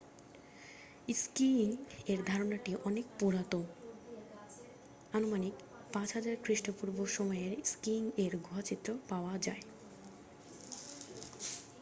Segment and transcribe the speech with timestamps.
[1.15, 1.69] skiing
[2.07, 3.61] এর ধারণাটি অনেক পুরানো
[5.13, 5.55] আনুমানিক
[5.93, 9.63] 5000 খ্রিস্টপূর্ব সময়ের স্কিইং এর গুহা চিত্র পাওয়া যায়